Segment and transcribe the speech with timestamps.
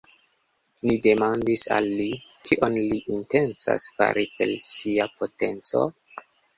[0.87, 2.09] Ni demandis al li,
[2.51, 5.89] kion li intencas fari per sia potenco.